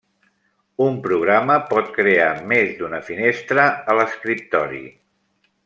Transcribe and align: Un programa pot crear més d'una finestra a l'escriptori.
Un 0.85 0.95
programa 1.07 1.57
pot 1.73 1.91
crear 1.99 2.31
més 2.53 2.73
d'una 2.81 3.03
finestra 3.11 3.67
a 3.95 3.99
l'escriptori. 4.01 4.85